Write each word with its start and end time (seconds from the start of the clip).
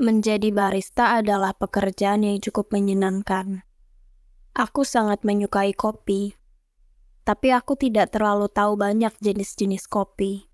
Menjadi 0.00 0.48
barista 0.48 1.20
adalah 1.20 1.52
pekerjaan 1.52 2.24
yang 2.24 2.40
cukup 2.40 2.72
menyenangkan. 2.72 3.68
Aku 4.56 4.80
sangat 4.80 5.28
menyukai 5.28 5.76
kopi, 5.76 6.40
tapi 7.28 7.52
aku 7.52 7.76
tidak 7.76 8.08
terlalu 8.08 8.48
tahu 8.48 8.80
banyak 8.80 9.12
jenis-jenis 9.20 9.84
kopi. 9.92 10.48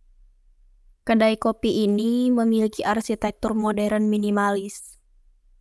Kedai 1.07 1.39
kopi 1.39 1.87
ini 1.87 2.35
memiliki 2.35 2.83
arsitektur 2.83 3.55
modern 3.55 4.11
minimalis, 4.11 4.99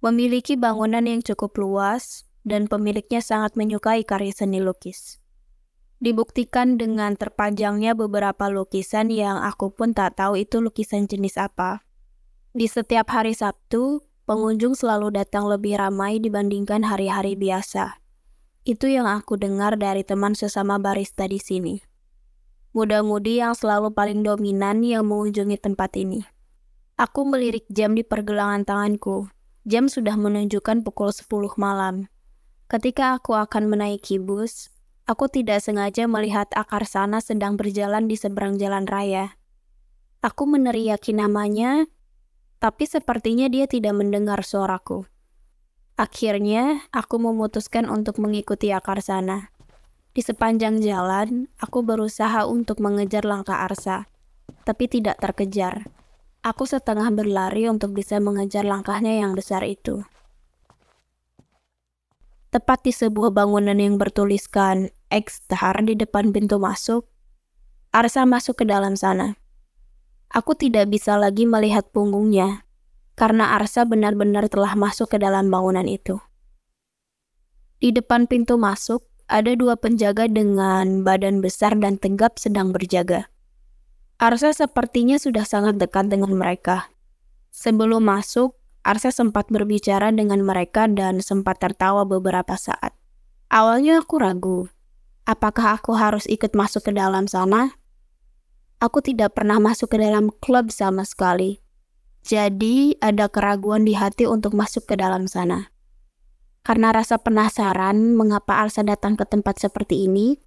memiliki 0.01 0.57
bangunan 0.57 1.05
yang 1.05 1.21
cukup 1.21 1.53
luas, 1.61 2.25
dan 2.41 2.65
pemiliknya 2.65 3.21
sangat 3.21 3.53
menyukai 3.53 4.01
karya 4.01 4.33
seni 4.33 4.65
lukis. 4.65 5.21
Dibuktikan 6.01 6.81
dengan 6.81 7.13
terpajangnya 7.13 7.93
beberapa 7.93 8.49
lukisan 8.49 9.13
yang 9.13 9.37
aku 9.45 9.69
pun 9.69 9.93
tak 9.93 10.17
tahu 10.17 10.41
itu 10.41 10.57
lukisan 10.57 11.05
jenis 11.05 11.37
apa. 11.37 11.84
Di 12.55 12.71
setiap 12.71 13.11
hari 13.11 13.35
Sabtu, 13.35 13.99
pengunjung 14.23 14.79
selalu 14.79 15.11
datang 15.11 15.43
lebih 15.43 15.75
ramai 15.75 16.23
dibandingkan 16.23 16.87
hari-hari 16.87 17.35
biasa. 17.35 17.99
Itu 18.63 18.87
yang 18.87 19.11
aku 19.11 19.35
dengar 19.35 19.75
dari 19.75 20.07
teman 20.07 20.39
sesama 20.39 20.79
barista 20.79 21.27
di 21.27 21.35
sini. 21.35 21.83
Muda-mudi 22.71 23.43
yang 23.43 23.59
selalu 23.59 23.91
paling 23.91 24.23
dominan 24.23 24.87
yang 24.87 25.03
mengunjungi 25.03 25.59
tempat 25.59 25.99
ini. 25.99 26.23
Aku 26.95 27.27
melirik 27.27 27.67
jam 27.67 27.91
di 27.91 28.07
pergelangan 28.07 28.63
tanganku. 28.63 29.27
Jam 29.67 29.91
sudah 29.91 30.15
menunjukkan 30.15 30.79
pukul 30.87 31.11
10 31.11 31.59
malam. 31.59 32.07
Ketika 32.71 33.19
aku 33.19 33.35
akan 33.35 33.67
menaiki 33.67 34.15
bus, 34.15 34.71
aku 35.11 35.27
tidak 35.27 35.59
sengaja 35.59 36.07
melihat 36.07 36.47
akar 36.55 36.87
sana 36.87 37.19
sedang 37.19 37.59
berjalan 37.59 38.07
di 38.07 38.15
seberang 38.15 38.55
jalan 38.55 38.87
raya. 38.87 39.35
Aku 40.23 40.47
meneriaki 40.47 41.11
namanya, 41.11 41.83
tapi 42.59 42.87
sepertinya 42.87 43.51
dia 43.51 43.67
tidak 43.67 43.95
mendengar 43.95 44.41
suaraku. 44.41 45.05
Akhirnya, 45.95 46.83
aku 46.91 47.15
memutuskan 47.15 47.87
untuk 47.87 48.19
mengikuti 48.19 48.75
akar 48.75 48.99
sana. 48.99 49.55
Di 50.11 50.19
sepanjang 50.19 50.83
jalan, 50.83 51.47
aku 51.59 51.83
berusaha 51.83 52.43
untuk 52.47 52.83
mengejar 52.83 53.23
langkah 53.23 53.63
Arsa, 53.63 54.07
tapi 54.67 54.91
tidak 54.91 55.19
terkejar. 55.23 55.87
Aku 56.43 56.67
setengah 56.67 57.11
berlari 57.15 57.67
untuk 57.71 57.95
bisa 57.95 58.19
mengejar 58.19 58.67
langkahnya 58.67 59.23
yang 59.23 59.35
besar 59.35 59.63
itu. 59.63 60.03
Tepat 62.51 62.87
di 62.87 62.95
sebuah 62.95 63.35
bangunan 63.35 63.75
yang 63.75 63.99
bertuliskan 63.99 64.91
X-Star 65.11 65.83
di 65.83 65.95
depan 65.95 66.31
pintu 66.31 66.59
masuk, 66.59 67.07
Arsa 67.95 68.27
masuk 68.27 68.63
ke 68.63 68.65
dalam 68.67 68.99
sana. 68.99 69.39
Aku 70.33 70.57
tidak 70.57 70.89
bisa 70.89 71.19
lagi 71.19 71.45
melihat 71.45 71.89
punggungnya, 71.93 72.65
karena 73.13 73.55
Arsa 73.55 73.85
benar-benar 73.85 74.49
telah 74.51 74.73
masuk 74.73 75.13
ke 75.13 75.17
dalam 75.21 75.47
bangunan 75.47 75.85
itu. 75.85 76.19
Di 77.79 77.93
depan 77.93 78.25
pintu 78.25 78.57
masuk, 78.57 79.05
ada 79.25 79.53
dua 79.57 79.77
penjaga 79.77 80.29
dengan 80.29 81.01
badan 81.01 81.41
besar 81.41 81.73
dan 81.77 81.97
tegap 81.97 82.37
sedang 82.37 82.69
berjaga. 82.69 83.29
Arsa 84.15 84.55
sepertinya 84.55 85.19
sudah 85.19 85.43
sangat 85.43 85.75
dekat 85.75 86.07
dengan 86.07 86.31
mereka. 86.33 86.87
Sebelum 87.51 88.05
masuk, 88.05 88.55
Arsa 88.85 89.09
sempat 89.09 89.49
berbicara 89.49 90.13
dengan 90.13 90.45
mereka 90.45 90.85
dan 90.85 91.19
sempat 91.19 91.57
tertawa 91.57 92.05
beberapa 92.05 92.53
saat. 92.53 92.93
Awalnya 93.49 94.05
aku 94.05 94.15
ragu, 94.21 94.59
apakah 95.25 95.77
aku 95.77 95.97
harus 95.97 96.29
ikut 96.29 96.53
masuk 96.53 96.89
ke 96.89 96.91
dalam 96.93 97.25
sana? 97.25 97.75
Aku 98.85 99.01
tidak 99.01 99.33
pernah 99.33 99.57
masuk 99.57 99.89
ke 99.89 99.97
dalam 99.97 100.29
klub 100.45 100.69
sama 100.69 101.01
sekali. 101.09 101.57
Jadi, 102.21 102.93
ada 103.01 103.25
keraguan 103.25 103.81
di 103.81 103.97
hati 103.97 104.29
untuk 104.29 104.53
masuk 104.53 104.85
ke 104.85 104.93
dalam 104.93 105.25
sana. 105.25 105.73
Karena 106.61 106.93
rasa 106.93 107.17
penasaran 107.17 108.13
mengapa 108.13 108.61
Alsa 108.61 108.85
datang 108.85 109.17
ke 109.17 109.25
tempat 109.25 109.57
seperti 109.57 110.05
ini, 110.05 110.37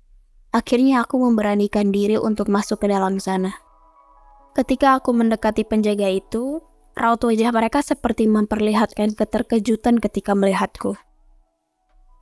akhirnya 0.54 1.02
aku 1.02 1.18
memberanikan 1.18 1.90
diri 1.90 2.14
untuk 2.14 2.46
masuk 2.46 2.86
ke 2.86 2.86
dalam 2.86 3.18
sana. 3.18 3.58
Ketika 4.54 5.02
aku 5.02 5.10
mendekati 5.10 5.66
penjaga 5.66 6.06
itu, 6.06 6.62
raut 6.94 7.22
wajah 7.22 7.50
mereka 7.50 7.82
seperti 7.82 8.30
memperlihatkan 8.30 9.18
keterkejutan 9.18 9.98
ketika 9.98 10.38
melihatku. 10.38 10.94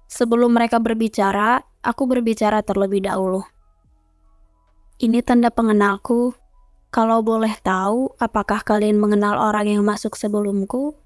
Sebelum 0.08 0.56
mereka 0.56 0.80
berbicara, 0.80 1.60
aku 1.84 2.08
berbicara 2.08 2.64
terlebih 2.64 3.04
dahulu. 3.04 3.44
Ini 5.06 5.22
tanda 5.22 5.54
pengenalku. 5.54 6.34
Kalau 6.90 7.22
boleh 7.22 7.54
tahu, 7.62 8.18
apakah 8.18 8.66
kalian 8.66 8.98
mengenal 8.98 9.38
orang 9.38 9.70
yang 9.70 9.86
masuk 9.86 10.18
sebelumku? 10.18 10.98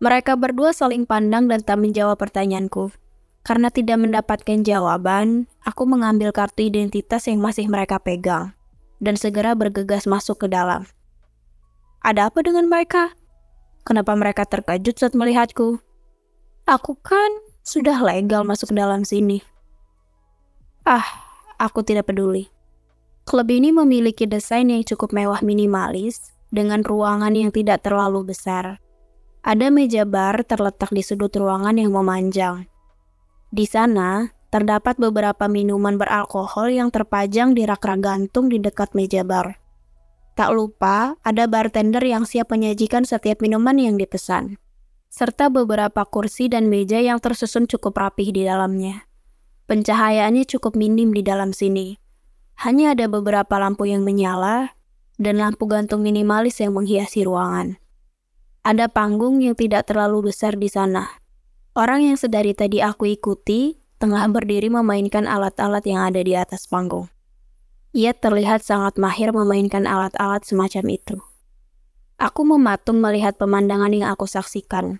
Mereka 0.00 0.40
berdua 0.40 0.72
saling 0.72 1.04
pandang 1.04 1.44
dan 1.44 1.60
tak 1.60 1.76
menjawab 1.76 2.16
pertanyaanku. 2.16 2.88
Karena 3.44 3.68
tidak 3.68 4.00
mendapatkan 4.00 4.64
jawaban, 4.64 5.44
aku 5.60 5.84
mengambil 5.84 6.32
kartu 6.32 6.72
identitas 6.72 7.28
yang 7.28 7.44
masih 7.44 7.68
mereka 7.68 8.00
pegang 8.00 8.56
dan 8.96 9.20
segera 9.20 9.52
bergegas 9.52 10.08
masuk 10.08 10.40
ke 10.40 10.46
dalam. 10.48 10.88
Ada 12.00 12.32
apa 12.32 12.40
dengan 12.40 12.64
mereka? 12.72 13.12
Kenapa 13.84 14.16
mereka 14.16 14.48
terkejut 14.48 14.96
saat 14.96 15.12
melihatku? 15.12 15.76
Aku 16.64 16.96
kan 17.04 17.28
sudah 17.60 18.00
legal 18.00 18.48
masuk 18.48 18.72
ke 18.72 18.80
dalam 18.80 19.04
sini. 19.04 19.44
Ah, 20.88 21.04
aku 21.60 21.84
tidak 21.84 22.08
peduli. 22.08 22.48
Klub 23.28 23.44
ini 23.52 23.76
memiliki 23.76 24.24
desain 24.24 24.72
yang 24.72 24.80
cukup 24.88 25.12
mewah 25.12 25.44
minimalis 25.44 26.32
dengan 26.48 26.80
ruangan 26.80 27.36
yang 27.36 27.52
tidak 27.52 27.84
terlalu 27.84 28.32
besar. 28.32 28.80
Ada 29.44 29.68
meja 29.68 30.08
bar 30.08 30.48
terletak 30.48 30.88
di 30.96 31.04
sudut 31.04 31.28
ruangan 31.36 31.76
yang 31.76 31.92
memanjang. 31.92 32.72
Di 33.52 33.68
sana, 33.68 34.32
terdapat 34.48 34.96
beberapa 34.96 35.44
minuman 35.44 36.00
beralkohol 36.00 36.72
yang 36.72 36.88
terpajang 36.88 37.52
di 37.52 37.68
rak-rak 37.68 38.00
gantung 38.00 38.48
di 38.48 38.64
dekat 38.64 38.96
meja 38.96 39.20
bar. 39.28 39.60
Tak 40.32 40.48
lupa, 40.56 41.20
ada 41.20 41.44
bartender 41.44 42.00
yang 42.00 42.24
siap 42.24 42.48
menyajikan 42.48 43.04
setiap 43.04 43.44
minuman 43.44 43.76
yang 43.76 44.00
dipesan, 44.00 44.56
serta 45.12 45.52
beberapa 45.52 46.00
kursi 46.08 46.48
dan 46.48 46.72
meja 46.72 46.96
yang 46.96 47.20
tersusun 47.20 47.68
cukup 47.68 47.92
rapih 47.92 48.32
di 48.32 48.48
dalamnya. 48.48 49.04
Pencahayaannya 49.68 50.48
cukup 50.48 50.80
minim 50.80 51.12
di 51.12 51.20
dalam 51.20 51.52
sini, 51.52 52.07
hanya 52.58 52.98
ada 52.98 53.06
beberapa 53.06 53.54
lampu 53.62 53.86
yang 53.86 54.02
menyala 54.02 54.74
dan 55.14 55.38
lampu 55.38 55.70
gantung 55.70 56.02
minimalis 56.02 56.58
yang 56.58 56.74
menghiasi 56.74 57.22
ruangan. 57.22 57.78
Ada 58.66 58.90
panggung 58.90 59.38
yang 59.38 59.54
tidak 59.54 59.86
terlalu 59.86 60.34
besar 60.34 60.58
di 60.58 60.66
sana. 60.66 61.06
Orang 61.78 62.02
yang 62.02 62.18
sedari 62.18 62.58
tadi 62.58 62.82
aku 62.82 63.14
ikuti 63.14 63.78
tengah 64.02 64.26
berdiri 64.26 64.66
memainkan 64.74 65.30
alat-alat 65.30 65.86
yang 65.86 66.02
ada 66.02 66.18
di 66.18 66.34
atas 66.34 66.66
panggung. 66.66 67.06
Ia 67.94 68.10
terlihat 68.10 68.66
sangat 68.66 68.98
mahir 68.98 69.30
memainkan 69.30 69.86
alat-alat 69.86 70.42
semacam 70.42 70.84
itu. 70.90 71.16
Aku 72.18 72.42
mematung 72.42 72.98
melihat 72.98 73.38
pemandangan 73.38 73.94
yang 73.94 74.10
aku 74.10 74.26
saksikan. 74.26 74.98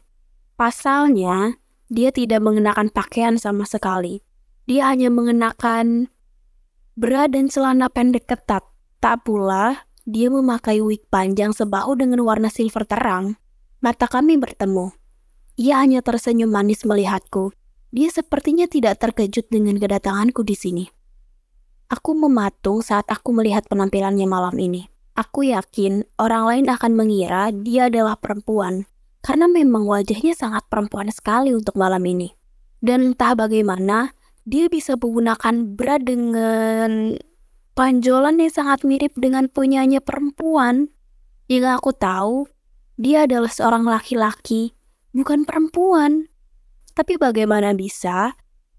Pasalnya, 0.54 1.58
dia 1.90 2.14
tidak 2.14 2.38
mengenakan 2.38 2.94
pakaian 2.94 3.34
sama 3.34 3.66
sekali. 3.66 4.22
Dia 4.70 4.94
hanya 4.94 5.10
mengenakan 5.10 6.14
bra 6.98 7.31
dan 7.31 7.47
celana 7.47 7.86
pendek 7.86 8.26
ketat. 8.26 8.66
Tak 8.98 9.22
pula, 9.22 9.86
dia 10.03 10.26
memakai 10.26 10.82
wig 10.82 11.06
panjang 11.06 11.54
sebahu 11.54 11.94
dengan 11.94 12.26
warna 12.26 12.50
silver 12.50 12.82
terang. 12.82 13.38
Mata 13.78 14.10
kami 14.10 14.34
bertemu. 14.34 14.91
Ia 15.62 15.78
hanya 15.78 16.03
tersenyum 16.03 16.50
manis 16.50 16.82
melihatku. 16.82 17.54
Dia 17.94 18.10
sepertinya 18.10 18.66
tidak 18.66 18.98
terkejut 18.98 19.47
dengan 19.47 19.78
kedatanganku 19.78 20.42
di 20.42 20.58
sini. 20.58 20.84
Aku 21.87 22.19
mematung 22.19 22.82
saat 22.82 23.06
aku 23.06 23.31
melihat 23.31 23.64
penampilannya 23.70 24.26
malam 24.26 24.58
ini. 24.58 24.91
Aku 25.14 25.47
yakin 25.47 26.03
orang 26.19 26.50
lain 26.50 26.66
akan 26.66 26.92
mengira 26.98 27.54
dia 27.54 27.87
adalah 27.87 28.19
perempuan, 28.19 28.91
karena 29.22 29.46
memang 29.46 29.87
wajahnya 29.87 30.34
sangat 30.34 30.67
perempuan 30.67 31.11
sekali 31.14 31.55
untuk 31.55 31.78
malam 31.78 32.02
ini. 32.02 32.34
Dan 32.78 33.14
entah 33.14 33.34
bagaimana, 33.34 34.14
dia 34.48 34.72
bisa 34.72 34.96
menggunakan 34.96 35.76
bra 35.76 36.00
dengan 36.00 37.12
panjolan 37.76 38.40
yang 38.40 38.48
sangat 38.48 38.80
mirip 38.80 39.12
dengan 39.20 39.52
punyanya 39.52 40.00
perempuan. 40.00 40.88
Yang 41.52 41.76
aku 41.76 41.92
tahu, 41.92 42.36
dia 42.96 43.28
adalah 43.28 43.52
seorang 43.52 43.84
laki-laki, 43.84 44.72
bukan 45.12 45.44
perempuan. 45.44 46.32
Tapi 46.96 47.20
bagaimana 47.20 47.76
bisa 47.76 48.32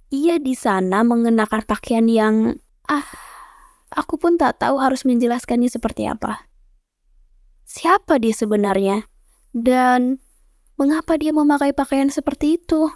ia 0.10 0.42
di 0.42 0.58
sana 0.58 1.06
mengenakan 1.06 1.62
pakaian 1.70 2.10
yang 2.10 2.58
ah, 2.90 3.06
aku 3.94 4.18
pun 4.18 4.42
tak 4.42 4.58
tahu 4.58 4.82
harus 4.82 5.06
menjelaskannya 5.06 5.70
seperti 5.70 6.10
apa. 6.10 6.50
Siapa 7.70 8.18
dia 8.18 8.34
sebenarnya? 8.34 9.06
Dan 9.54 10.18
mengapa 10.82 11.14
dia 11.22 11.30
memakai 11.30 11.78
pakaian 11.78 12.10
seperti 12.10 12.58
itu? 12.58 12.90